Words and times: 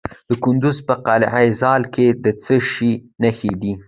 د 0.27 0.31
کندز 0.43 0.77
په 0.87 0.93
قلعه 1.05 1.41
ذال 1.61 1.83
کې 1.93 2.05
د 2.23 2.25
څه 2.43 2.55
شي 2.71 2.93
نښې 3.21 3.51
دي؟ 3.61 3.73